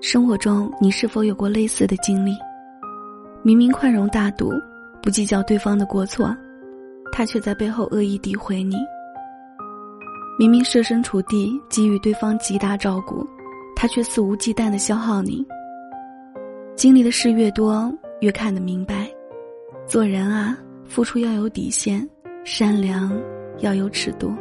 [0.00, 2.34] 生活中，你是否有过类似的经历？
[3.42, 4.50] 明明宽容大度，
[5.02, 6.34] 不计较对方的过错，
[7.12, 8.76] 他却在背后恶意诋毁你；
[10.38, 13.26] 明明设身处地给予对方极大照顾，
[13.76, 15.46] 他却肆无忌惮的消耗你。
[16.74, 19.06] 经历的事越多，越看得明白，
[19.86, 22.08] 做人啊，付出要有底线，
[22.42, 23.12] 善良
[23.58, 24.32] 要有尺度。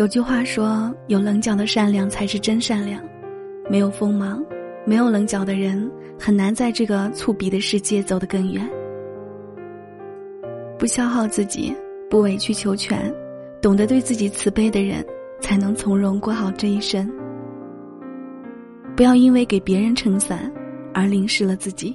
[0.00, 2.98] 有句话说：“有棱角的善良才是真善良。”
[3.68, 4.42] 没有锋芒、
[4.86, 8.66] 没有棱角的人，很难在这个粗鄙的世界走得更远。
[10.78, 11.76] 不消耗自己，
[12.08, 13.14] 不委曲求全，
[13.60, 15.04] 懂得对自己慈悲的人，
[15.38, 17.06] 才能从容过好这一生。
[18.96, 20.50] 不要因为给别人撑伞，
[20.94, 21.94] 而淋湿了自己。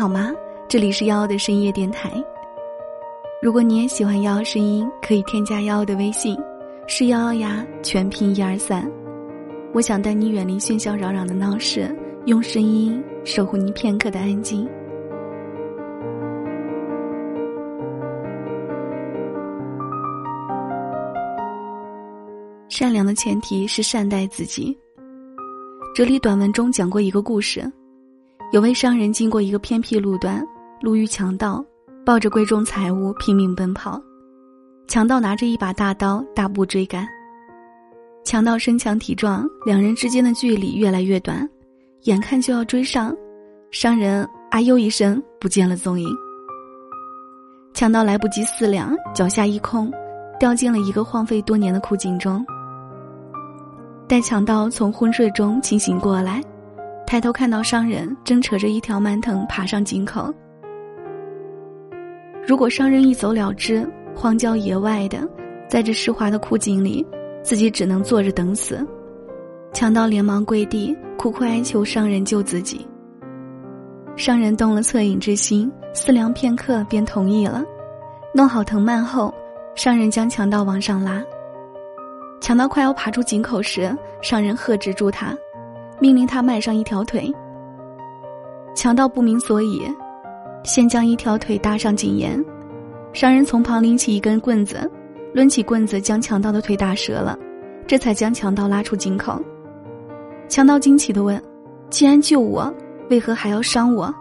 [0.00, 0.32] 好吗？
[0.66, 2.10] 这里是幺的深夜电台。
[3.42, 6.34] 如果你也喜欢幺声音，可以添加幺的微信，
[6.86, 8.90] 是幺幺呀，全拼一二三。
[9.74, 14.66] 我想带你远离喧嚣攘攘的闹市，用声音守护你片刻的安静。
[22.70, 24.74] 善良的前提是善待自己。
[25.94, 27.70] 哲理短文中讲过一个故事。
[28.52, 30.44] 有位商人经过一个偏僻路段，
[30.80, 31.64] 路遇强盗，
[32.04, 34.02] 抱着贵重财物拼命奔跑。
[34.88, 37.06] 强盗拿着一把大刀，大步追赶。
[38.24, 41.48] 强盗身强体壮，两人之间的距离越来越短，
[42.02, 43.16] 眼看就要追上，
[43.70, 46.12] 商人“啊呦”一声不见了踪影。
[47.72, 49.92] 强盗来不及思量，脚下一空，
[50.40, 52.44] 掉进了一个荒废多年的枯井中。
[54.08, 56.42] 待强盗从昏睡中清醒过来。
[57.10, 60.32] 抬头看到商人正扯着一条蔓藤爬上井口。
[62.46, 65.28] 如果商人一走了之，荒郊野外的，
[65.68, 67.04] 在这湿滑的枯井里，
[67.42, 68.86] 自己只能坐着等死。
[69.72, 72.86] 强盗连忙跪地，苦苦哀求商人救自己。
[74.14, 77.64] 商人动了恻隐之心，思量片刻便同意了。
[78.32, 79.34] 弄好藤蔓后，
[79.74, 81.20] 商人将强盗往上拉。
[82.40, 83.92] 强盗快要爬出井口时，
[84.22, 85.36] 商人喝止住他。
[86.00, 87.32] 命令他迈上一条腿。
[88.74, 89.86] 强盗不明所以，
[90.64, 92.42] 先将一条腿搭上井沿。
[93.12, 94.90] 商人从旁拎起一根棍子，
[95.34, 97.38] 抡起棍子将强盗的腿打折了，
[97.86, 99.40] 这才将强盗拉出井口。
[100.48, 101.40] 强盗惊奇的问
[101.90, 102.72] ：“既然救我，
[103.10, 104.12] 为何还要伤我？”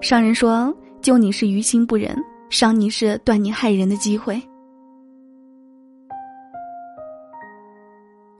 [0.00, 2.16] 商人说：“救你是于心不忍，
[2.48, 4.40] 伤你是断你害人的机会。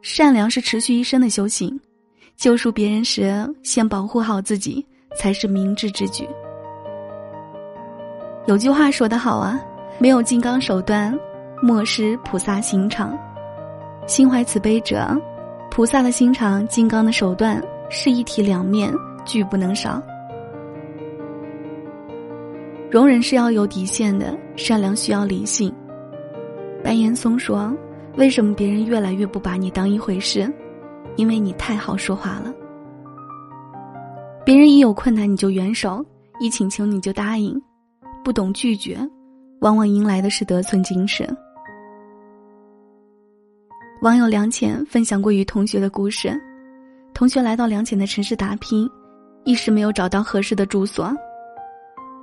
[0.01, 1.79] 善良是持续一生的修行。”
[2.37, 4.85] 救赎别人时，先保护好自己
[5.17, 6.29] 才是明智之举。
[8.47, 9.61] 有句话说得好啊，
[9.99, 11.17] 没有金刚手段，
[11.63, 13.17] 莫失菩萨心肠。
[14.09, 15.17] 心怀慈悲者，
[15.71, 18.93] 菩萨的心肠，金刚的手段，是一体两面，
[19.25, 20.03] 俱不能少。
[22.91, 25.73] 容忍是要有底线的，善良需要理性。
[26.83, 27.73] 白岩松说
[28.19, 30.53] ：“为什么别人越来越不把你当一回事？”
[31.17, 32.53] 因为你太好说话了，
[34.45, 36.05] 别人一有困难你就援手，
[36.41, 37.61] 一请求你就答应，
[38.25, 38.99] 不懂拒绝，
[39.61, 41.29] 往往迎来的是得寸进尺。
[44.01, 46.33] 网友梁浅分享过与同学的故事：
[47.15, 48.89] 同学来到梁浅的城市打拼，
[49.45, 51.15] 一时没有找到合适的住所。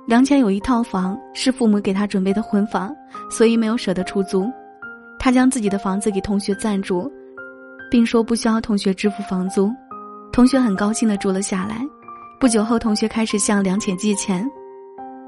[0.06, 2.94] 梁浅有一套房，是父母给他准备的婚房，
[3.30, 4.50] 所以没有舍得出租，
[5.18, 7.10] 他将自己的房子给同学暂住。
[7.90, 9.68] 并说不需要同学支付房租，
[10.32, 11.84] 同学很高兴的住了下来。
[12.38, 14.48] 不久后，同学开始向梁浅借钱，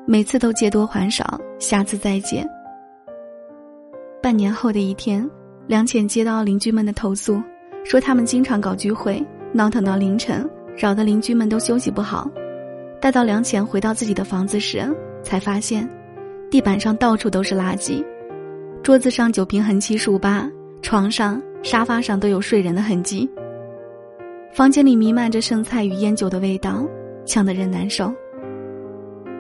[0.07, 2.47] 每次都借多还少，下次再借。
[4.23, 5.29] 半年后的一天，
[5.67, 7.43] 梁浅接到邻居们的投诉，
[7.85, 9.23] 说他们经常搞聚会，
[9.53, 12.31] 闹腾到凌晨，扰得邻居们都休息不好。
[13.01, 14.89] 待到梁浅回到自己的房子时，
[15.25, 15.87] 才发现，
[16.49, 18.03] 地板上到处都是垃圾，
[18.83, 20.49] 桌子上酒瓶横七竖八，
[20.81, 21.43] 床上。
[21.63, 23.29] 沙发上都有睡人的痕迹，
[24.53, 26.85] 房间里弥漫着剩菜与烟酒的味道，
[27.25, 28.13] 呛得人难受。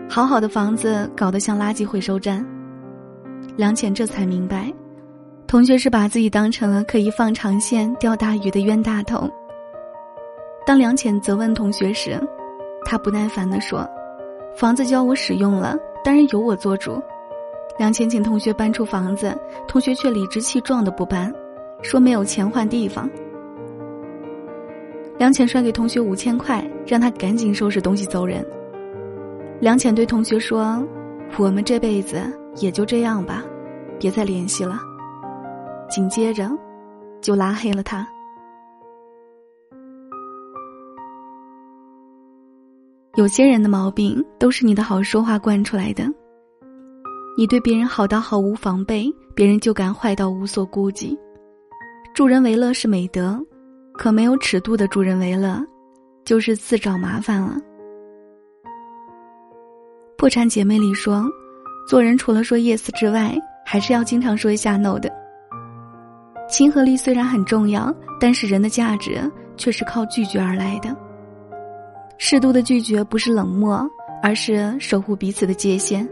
[0.08, 2.46] 好好的房子搞得像垃圾回收站。
[3.56, 4.72] 梁浅这才明白，
[5.46, 9.28] 同学是把自己当成了可以放长线钓大鱼的冤大头。
[10.64, 12.18] 当梁浅责问同学时，
[12.84, 13.84] 他不耐烦地说
[14.56, 17.02] ：“房子交我使用了，当然由我做主。”
[17.78, 19.36] 梁浅请同学搬出房子，
[19.66, 21.32] 同学却理直气壮的不搬。
[21.82, 23.10] 说没有钱换地方，
[25.18, 28.46] 梁浅甩给同学五千块，让他赶紧收拾东西走人。
[29.60, 30.82] 梁浅对同学说
[31.38, 32.22] ：“我们这辈子
[32.56, 33.44] 也就这样吧，
[33.98, 34.78] 别再联系了。”
[35.90, 36.50] 紧接着，
[37.20, 38.06] 就拉黑了他。
[43.16, 46.04] 有些人的毛病都是你的好说话惯出来的。
[47.36, 51.18] 你对别人好到毫无防备，别人就敢坏到无所顾忌。
[52.14, 53.40] 助人为乐是美德，
[53.94, 55.64] 可没有尺度的助人为乐，
[56.26, 57.56] 就是自找麻烦了。
[60.18, 61.24] 破产姐妹里说，
[61.88, 65.10] 做人除了说 yes 之外，还是要经常说一下 no 的。
[66.50, 69.18] 亲和力虽然很重要，但是人的价值
[69.56, 70.94] 却是靠拒绝而来的。
[72.18, 73.88] 适度的拒绝不是冷漠，
[74.22, 76.06] 而是守护彼此的界限。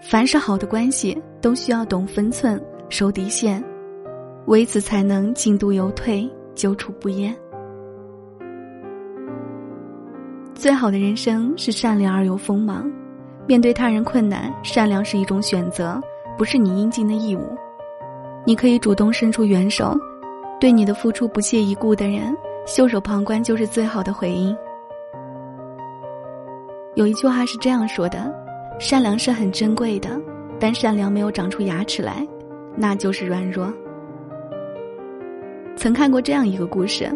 [0.00, 3.62] 凡是好的关系，都需要懂分寸、守底线，
[4.48, 7.36] 唯此才能进度有退、久处不厌。
[10.54, 12.90] 最好的人生是善良而又锋芒。
[13.46, 16.00] 面对他人困难，善良是一种选择，
[16.38, 17.42] 不是你应尽的义务。
[18.46, 19.94] 你可以主动伸出援手，
[20.58, 22.34] 对你的付出不屑一顾的人，
[22.66, 24.56] 袖手旁观就是最好的回应。
[26.94, 28.34] 有一句话是这样说的
[28.80, 30.08] ：“善良是很珍贵的，
[30.58, 32.26] 但善良没有长出牙齿来，
[32.76, 33.70] 那就是软弱。”
[35.78, 37.08] 曾看过这样一个故事：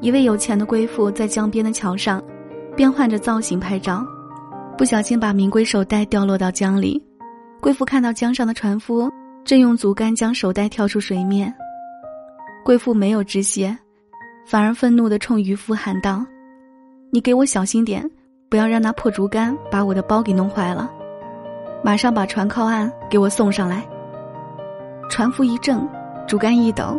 [0.00, 2.22] 一位有钱的贵妇在江边的桥上，
[2.74, 4.02] 变换着造型拍照，
[4.78, 7.00] 不小心把名贵手袋掉落到江里。
[7.60, 9.10] 贵妇看到江上的船夫
[9.44, 11.54] 正用竹竿将手袋挑出水面，
[12.64, 13.76] 贵妇没有止血，
[14.46, 16.24] 反而愤怒的冲渔夫喊道
[17.12, 18.10] ：“你给我小心点！”
[18.48, 20.90] 不要让那破竹竿把我的包给弄坏了，
[21.84, 23.86] 马上把船靠岸，给我送上来。
[25.10, 25.86] 船夫一怔，
[26.26, 26.98] 竹竿一抖，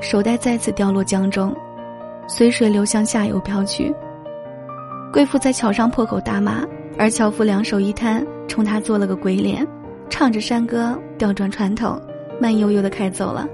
[0.00, 1.54] 手袋再次掉落江中，
[2.28, 3.94] 随水流向下游飘去。
[5.12, 6.64] 贵妇在桥上破口大骂，
[6.98, 9.66] 而樵夫两手一摊，冲他做了个鬼脸，
[10.10, 12.00] 唱着山歌，调转船头，
[12.40, 13.48] 慢悠悠的开走了。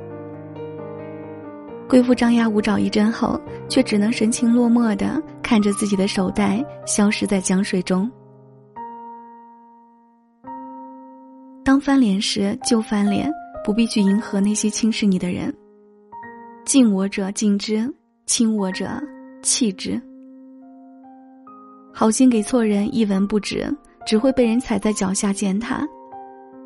[1.88, 8.10] 贵妇张牙舞爪一阵后，却只能神情落寞的看着自己的手袋消失在江水中。
[11.64, 13.30] 当翻脸时就翻脸，
[13.64, 15.54] 不必去迎合那些轻视你的人。
[16.64, 17.92] 敬我者敬之，
[18.26, 18.88] 亲我者
[19.42, 20.00] 弃之。
[21.92, 23.70] 好心给错人一文不值，
[24.06, 25.86] 只会被人踩在脚下践踏。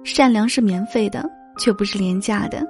[0.05, 1.29] 善良是免费的，
[1.59, 2.67] 却不是廉价的。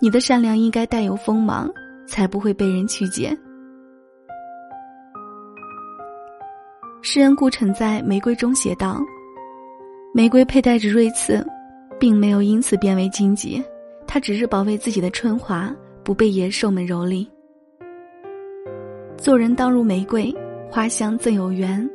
[0.00, 1.68] 你的善良应该带有锋芒。
[2.08, 3.36] 才不会被人曲解。
[7.02, 8.98] 诗人顾城在《玫瑰》中写道
[10.14, 11.46] ：“玫瑰佩戴着锐刺，
[12.00, 13.62] 并没有因此变为荆棘，
[14.06, 15.70] 它只是保卫自己的春华，
[16.08, 17.28] 不被野兽们蹂躏。
[19.18, 20.34] 做人当如玫瑰，
[20.70, 21.86] 花香自有缘，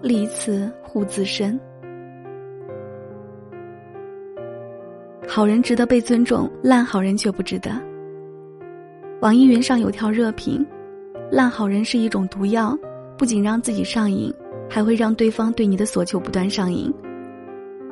[0.00, 1.58] 利此护自身。
[5.26, 7.72] 好人值得被尊重，烂好人却不值得。”
[9.20, 10.64] 网易云上有条热评
[11.28, 12.78] ：“烂好人是一种毒药，
[13.18, 14.32] 不仅让自己上瘾，
[14.70, 16.88] 还会让对方对你的所求不断上瘾，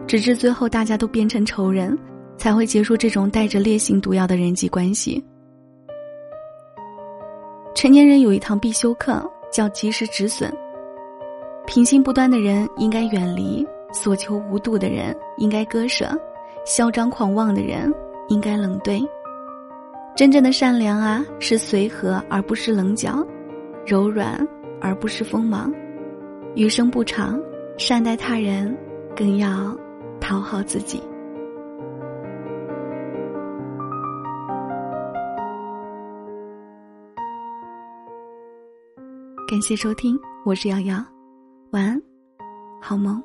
[0.07, 1.99] 直至最后大家都变成仇人，
[2.37, 5.21] 才会结束这种带着烈性毒药的人际关系。”
[7.83, 10.49] 成年人有一堂必修课，叫及时止损。
[11.67, 16.17] 品行不端的人应该远离，所求无度的人应该割舍，
[16.65, 17.93] 嚣张狂妄的人
[18.29, 19.03] 应该冷对。
[20.15, 23.27] 真正的善良啊，是随和而不是棱角，
[23.85, 24.39] 柔软
[24.81, 25.75] 而不是锋芒。
[26.55, 27.37] 余生不长，
[27.79, 28.79] 善待他人，
[29.17, 29.77] 更要
[30.21, 31.03] 讨好自己。
[39.53, 40.97] 感谢收听，我是瑶瑶，
[41.73, 42.03] 晚安，
[42.81, 43.23] 好梦。